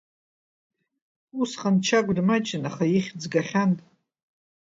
[1.39, 3.71] Усҟан Чагә дмаҷын, аха ихьӡ гахьан.